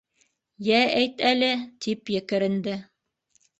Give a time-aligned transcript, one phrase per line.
[0.67, 1.51] Йә, әйт әле!-
[1.87, 2.77] тип екеренде.